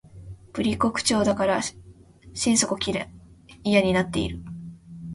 [0.53, 1.61] ぶりっ子口調だから
[2.33, 2.75] 心底
[3.63, 4.39] 嫌になっている